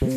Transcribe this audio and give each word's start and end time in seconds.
Hei, 0.00 0.08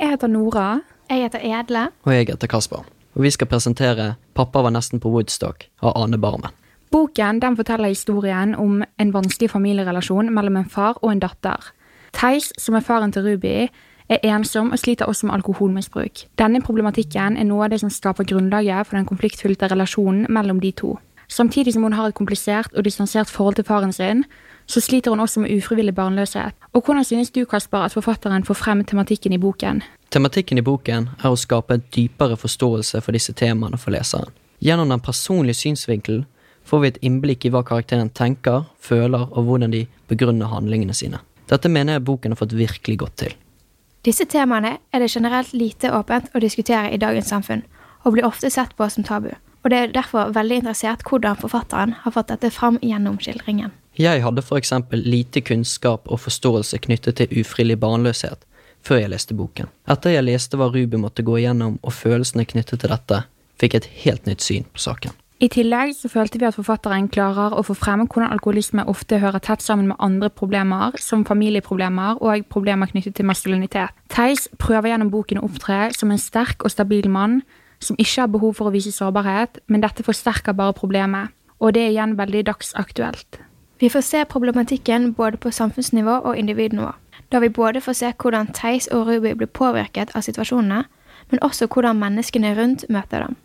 jeg 0.00 0.10
heter 0.10 0.26
Nora. 0.26 0.80
Jeg 1.08 1.22
heter 1.22 1.38
Edle. 1.40 1.88
Og 2.04 2.12
jeg 2.12 2.26
heter 2.28 2.46
Kasper. 2.46 2.84
Og 3.14 3.22
vi 3.22 3.30
skal 3.30 3.46
presentere 3.46 4.14
'Pappa 4.34 4.62
var 4.62 4.70
nesten 4.70 5.00
på 5.00 5.08
Woodstock' 5.08 5.68
av 5.82 5.92
Ane 6.02 6.18
Barmen. 6.18 6.50
Boken 6.90 7.40
den 7.40 7.56
forteller 7.56 7.88
historien 7.88 8.54
om 8.54 8.84
en 8.98 9.14
vanskelig 9.14 9.50
familierelasjon 9.50 10.34
mellom 10.34 10.56
en 10.56 10.70
far 10.70 10.98
og 11.02 11.12
en 11.12 11.20
datter. 11.20 11.72
Theis, 12.12 12.52
som 12.58 12.74
er 12.74 12.80
faren 12.80 13.12
til 13.12 13.22
Ruby, 13.22 13.68
er 14.08 14.18
ensom 14.22 14.72
og 14.72 14.78
sliter 14.78 15.04
også 15.04 15.26
med 15.26 15.34
alkoholmisbruk. 15.34 16.12
Denne 16.38 16.60
problematikken 16.60 17.36
er 17.36 17.44
noe 17.44 17.64
av 17.64 17.70
det 17.70 17.80
som 17.80 17.90
skaper 17.90 18.24
grunnlaget 18.24 18.86
for 18.86 18.96
den 18.96 19.06
konfliktfylte 19.06 19.66
relasjonen 19.68 20.26
mellom 20.28 20.60
de 20.60 20.70
to. 20.70 20.98
Samtidig 21.28 21.72
som 21.74 21.82
hun 21.82 21.92
har 21.92 22.08
et 22.08 22.16
komplisert 22.16 22.72
og 22.74 22.84
distansert 22.84 23.28
forhold 23.28 23.54
til 23.58 23.64
faren 23.64 23.92
sin, 23.92 24.24
så 24.66 24.80
sliter 24.80 25.10
hun 25.10 25.20
også 25.20 25.40
med 25.40 25.52
ufrivillig 25.56 25.94
barnløshet. 25.94 26.56
Og 26.72 26.82
hvordan 26.84 27.04
synes 27.04 27.30
du, 27.30 27.44
Kasper, 27.44 27.78
at 27.78 27.92
forfatteren 27.92 28.44
får 28.44 28.54
frem 28.54 28.84
tematikken 28.84 29.32
i 29.32 29.38
boken? 29.38 29.82
Tematikken 30.10 30.58
i 30.58 30.64
boken 30.64 31.08
er 31.24 31.30
å 31.30 31.36
skape 31.36 31.74
en 31.74 31.84
dypere 31.96 32.36
forståelse 32.36 33.00
for 33.04 33.16
disse 33.16 33.32
temaene 33.32 33.78
for 33.80 33.92
leseren. 33.92 34.32
Gjennom 34.60 34.88
den 34.88 35.00
personlige 35.00 35.54
synsvinkelen 35.54 36.24
får 36.64 36.80
vi 36.80 36.88
et 36.88 37.02
innblikk 37.04 37.44
i 37.44 37.52
hva 37.52 37.62
karakteren 37.64 38.10
tenker, 38.10 38.64
føler 38.80 39.28
og 39.28 39.44
hvordan 39.44 39.72
de 39.72 39.86
begrunner 40.08 40.52
handlingene 40.52 40.96
sine. 40.96 41.20
Dette 41.48 41.68
mener 41.68 41.96
jeg 41.96 42.04
boken 42.04 42.32
har 42.32 42.40
fått 42.40 42.56
virkelig 42.56 42.98
godt 43.04 43.16
til. 43.24 43.36
Disse 44.04 44.24
temaene 44.24 44.78
er 44.92 45.00
det 45.00 45.10
generelt 45.12 45.52
lite 45.52 45.92
åpent 45.92 46.28
å 46.34 46.40
diskutere 46.40 46.92
i 46.92 47.00
dagens 47.00 47.28
samfunn, 47.32 47.64
og 48.04 48.14
blir 48.14 48.28
ofte 48.28 48.50
sett 48.52 48.76
på 48.76 48.88
som 48.92 49.04
tabu. 49.04 49.30
Og 49.64 49.70
det 49.72 49.78
er 49.78 49.94
derfor 49.94 50.32
veldig 50.34 50.62
interessert 50.62 51.04
hvordan 51.08 51.38
forfatteren 51.40 51.94
har 52.04 52.14
fått 52.14 52.30
dette 52.32 52.50
fram 52.54 52.78
gjennom 52.82 53.18
skildringen. 53.22 53.74
Jeg 53.98 54.22
hadde 54.22 54.44
eksempel 54.54 55.02
lite 55.02 55.42
kunnskap 55.42 56.06
og 56.06 56.20
forståelse 56.22 56.78
knyttet 56.78 57.18
til 57.18 57.40
ufrivillig 57.40 57.80
barnløshet 57.82 58.44
før 58.86 59.02
jeg 59.02 59.10
leste 59.10 59.34
boken. 59.34 59.66
Etter 59.90 60.14
jeg 60.14 60.24
leste 60.24 60.56
hva 60.56 60.68
Ruby 60.70 61.00
måtte 61.02 61.24
gå 61.26 61.40
igjennom 61.40 61.80
og 61.82 61.92
følelsene 61.92 62.46
knyttet 62.46 62.84
til 62.84 62.92
dette, 62.92 63.24
fikk 63.58 63.74
jeg 63.74 63.82
et 63.82 63.96
helt 64.04 64.28
nytt 64.30 64.44
syn 64.44 64.68
på 64.70 64.84
saken. 64.84 65.16
I 65.38 65.46
tillegg 65.54 65.92
så 65.94 66.08
følte 66.10 66.40
vi 66.40 66.48
at 66.48 66.56
forfatteren 66.56 67.06
klarer 67.14 67.54
å 67.54 67.62
få 67.62 67.76
frem 67.78 68.00
hvordan 68.08 68.32
alkoholisme 68.34 68.82
ofte 68.90 69.20
hører 69.22 69.38
tett 69.38 69.62
sammen 69.62 69.92
med 69.92 70.00
andre 70.02 70.32
problemer, 70.34 70.96
som 70.98 71.22
familieproblemer 71.26 72.18
og 72.18 72.48
problemer 72.50 72.90
knyttet 72.90 73.14
til 73.18 73.28
maskulinitet. 73.28 73.94
Theis 74.10 74.48
prøver 74.58 74.90
gjennom 74.90 75.12
boken 75.14 75.38
å 75.38 75.46
opptre 75.46 75.92
som 75.94 76.10
en 76.10 76.18
sterk 76.18 76.66
og 76.66 76.74
stabil 76.74 77.06
mann 77.10 77.42
som 77.80 77.96
ikke 77.98 78.20
har 78.20 78.30
behov 78.32 78.54
for 78.58 78.68
å 78.68 78.74
vise 78.74 78.92
sårbarhet, 78.92 79.60
men 79.66 79.82
dette 79.84 80.04
forsterker 80.06 80.56
bare 80.56 80.76
problemet, 80.76 81.34
og 81.58 81.74
det 81.74 81.82
er 81.84 81.92
igjen 81.94 82.16
veldig 82.18 82.44
dagsaktuelt. 82.50 83.40
Vi 83.78 83.90
får 83.90 84.02
se 84.02 84.24
problematikken 84.24 85.12
både 85.14 85.38
på 85.38 85.52
samfunnsnivå 85.54 86.20
og 86.26 86.38
individnivå, 86.38 86.92
da 87.32 87.38
vi 87.38 87.48
både 87.48 87.80
får 87.80 87.98
se 87.98 88.12
hvordan 88.18 88.50
Theis 88.54 88.88
og 88.94 89.06
Ruby 89.06 89.34
blir 89.38 89.50
påvirket 89.50 90.14
av 90.16 90.24
situasjonene, 90.26 90.84
men 91.30 91.42
også 91.44 91.68
hvordan 91.68 92.00
menneskene 92.00 92.54
rundt 92.58 92.86
møter 92.88 93.26
dem. 93.26 93.36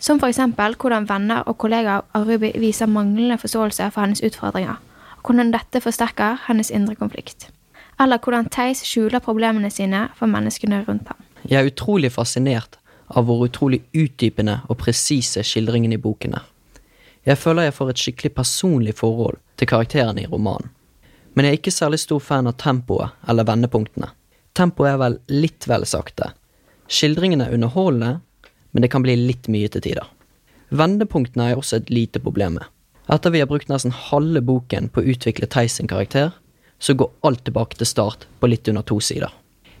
Som 0.00 0.20
eksempel 0.24 0.74
hvordan 0.80 1.08
venner 1.08 1.44
og 1.46 1.58
kollegaer 1.60 2.04
av 2.16 2.28
Ruby 2.28 2.52
viser 2.60 2.88
manglende 2.88 3.38
forståelse 3.38 3.90
for 3.92 4.04
hennes 4.04 4.22
utfordringer, 4.24 4.76
og 5.20 5.24
hvordan 5.24 5.52
dette 5.52 5.80
forsterker 5.80 6.40
hennes 6.46 6.70
indre 6.70 6.96
konflikt. 6.96 7.50
Eller 8.00 8.18
hvordan 8.18 8.48
Theis 8.48 8.82
skjuler 8.84 9.20
problemene 9.20 9.70
sine 9.70 10.08
for 10.16 10.26
menneskene 10.26 10.84
rundt 10.88 11.08
ham. 11.08 11.20
Jeg 11.44 11.60
er 11.60 11.68
utrolig 11.68 12.12
fascinert 12.12 12.79
av 13.10 13.26
hvor 13.26 13.44
utrolig 13.46 13.82
utdypende 13.92 14.60
og 14.68 14.78
presise 14.80 15.42
skildringene 15.46 15.98
i 15.98 16.02
boken 16.02 16.36
er. 16.38 16.44
Jeg 17.26 17.36
føler 17.36 17.68
jeg 17.68 17.76
får 17.76 17.90
et 17.92 18.02
skikkelig 18.04 18.32
personlig 18.36 18.94
forhold 18.96 19.40
til 19.60 19.68
karakterene 19.68 20.24
i 20.24 20.30
romanen. 20.30 20.70
Men 21.34 21.46
jeg 21.46 21.52
er 21.52 21.60
ikke 21.60 21.74
særlig 21.74 22.00
stor 22.02 22.22
fan 22.24 22.48
av 22.50 22.56
tempoet 22.58 23.14
eller 23.28 23.46
vendepunktene. 23.46 24.08
Tempoet 24.56 24.94
er 24.94 24.98
vel 25.02 25.18
litt 25.30 25.66
vel 25.70 25.84
sakte. 25.86 26.32
Skildringene 26.90 27.46
er 27.46 27.54
underholdende, 27.54 28.16
men 28.72 28.82
det 28.82 28.90
kan 28.90 29.04
bli 29.04 29.14
litt 29.18 29.46
mye 29.52 29.68
til 29.70 29.84
tider. 29.84 30.08
Vendepunktene 30.74 31.50
er 31.50 31.60
også 31.60 31.80
et 31.80 31.90
lite 31.90 32.22
problem 32.22 32.58
med. 32.58 32.66
Etter 33.10 33.34
vi 33.34 33.42
har 33.42 33.50
brukt 33.50 33.70
nesten 33.70 33.94
halve 33.94 34.42
boken 34.46 34.88
på 34.90 35.02
å 35.02 35.12
utvikle 35.12 35.48
Theis 35.50 35.78
sin 35.78 35.90
karakter, 35.90 36.32
så 36.78 36.94
går 36.94 37.10
alt 37.26 37.44
tilbake 37.44 37.78
til 37.78 37.88
start 37.88 38.26
på 38.40 38.50
litt 38.50 38.68
under 38.70 38.86
to 38.86 39.00
sider. 39.02 39.30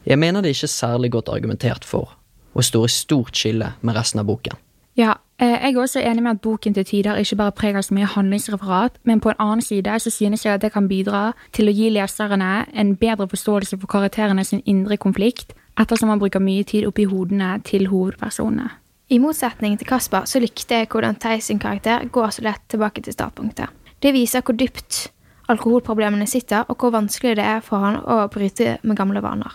Jeg 0.04 0.18
mener 0.18 0.42
det 0.42 0.50
er 0.50 0.58
ikke 0.58 0.72
særlig 0.72 1.12
godt 1.14 1.30
argumentert 1.32 1.86
for, 1.86 2.10
og 2.54 2.64
står 2.64 2.84
i 2.84 2.94
stort 2.94 3.36
skille 3.36 3.72
med 3.80 3.96
resten 3.96 4.20
av 4.22 4.26
boken. 4.26 4.58
Ja, 4.98 5.14
jeg 5.40 5.72
er 5.72 5.78
også 5.80 6.00
enig 6.04 6.22
med 6.22 6.30
at 6.30 6.40
boken 6.44 6.74
til 6.74 6.84
tider 6.84 7.16
ikke 7.16 7.36
bare 7.36 7.52
preger 7.56 7.80
så 7.80 7.94
mye 7.94 8.08
handlingsreferat, 8.10 8.98
men 9.04 9.20
på 9.20 9.30
en 9.30 9.38
annen 9.38 9.62
side 9.62 10.00
så 10.00 10.10
synes 10.10 10.44
jeg 10.44 10.54
at 10.54 10.62
det 10.62 10.72
kan 10.72 10.88
bidra 10.88 11.32
til 11.52 11.70
å 11.70 11.72
gi 11.72 11.88
leserne 11.94 12.66
en 12.74 12.96
bedre 12.96 13.28
forståelse 13.28 13.78
for 13.78 13.88
karakterene 13.88 14.44
sin 14.44 14.60
indre 14.66 14.96
konflikt, 14.96 15.54
ettersom 15.80 16.12
man 16.12 16.20
bruker 16.20 16.42
mye 16.44 16.64
tid 16.64 16.84
oppi 16.86 17.06
hodene 17.08 17.60
til 17.64 17.88
hovedpersonene. 17.88 18.68
I 19.10 19.18
motsetning 19.18 19.78
til 19.78 19.88
Kasper 19.88 20.28
så 20.28 20.38
likte 20.38 20.82
jeg 20.82 20.90
hvordan 20.92 21.16
Theis 21.16 21.48
sin 21.48 21.58
karakter 21.58 22.04
går 22.12 22.36
så 22.36 22.44
lett 22.46 22.68
tilbake 22.68 23.02
til 23.02 23.16
startpunktet. 23.16 23.72
Det 24.02 24.12
viser 24.14 24.44
hvor 24.44 24.54
dypt 24.54 25.08
alkoholproblemene 25.50 26.26
sitter, 26.30 26.68
og 26.68 26.76
hvor 26.76 26.92
vanskelig 26.94 27.36
det 27.40 27.44
er 27.44 27.64
for 27.64 27.82
han 27.82 27.98
å 28.04 28.26
bryte 28.30 28.76
med 28.82 28.96
gamle 28.96 29.22
vaner. 29.24 29.50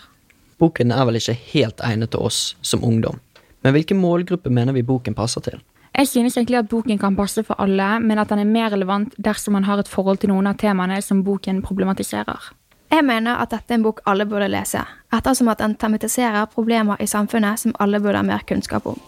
Boken 0.58 0.92
er 0.92 1.04
vel 1.04 1.18
ikke 1.20 1.36
helt 1.52 1.82
egnet 1.84 2.14
til 2.14 2.22
oss 2.24 2.54
som 2.64 2.84
ungdom, 2.84 3.18
men 3.60 3.74
hvilken 3.76 3.98
målgruppe 4.00 4.48
mener 4.48 4.72
vi 4.72 4.84
boken 4.86 5.14
passer 5.14 5.44
til? 5.44 5.60
Jeg 5.96 6.08
synes 6.08 6.36
egentlig 6.36 6.58
at 6.58 6.68
boken 6.68 6.98
kan 6.98 7.16
passe 7.16 7.42
for 7.44 7.60
alle, 7.60 8.00
men 8.00 8.18
at 8.18 8.28
den 8.28 8.38
er 8.38 8.48
mer 8.48 8.70
relevant 8.72 9.14
dersom 9.16 9.52
man 9.56 9.64
har 9.64 9.80
et 9.80 9.88
forhold 9.88 10.20
til 10.20 10.32
noen 10.32 10.48
av 10.48 10.56
temaene 10.60 11.00
som 11.02 11.22
boken 11.24 11.62
problematiserer. 11.64 12.50
Jeg 12.92 13.04
mener 13.04 13.40
at 13.42 13.50
dette 13.50 13.74
er 13.74 13.80
en 13.80 13.84
bok 13.84 14.00
alle 14.06 14.26
burde 14.28 14.48
lese, 14.48 14.80
ettersom 15.12 15.48
at 15.52 15.60
den 15.60 15.74
tematiserer 15.76 16.48
problemer 16.52 17.00
i 17.00 17.06
samfunnet 17.06 17.60
som 17.60 17.74
alle 17.80 18.00
burde 18.00 18.20
ha 18.20 18.24
mer 18.24 18.44
kunnskap 18.48 18.86
om. 18.86 19.00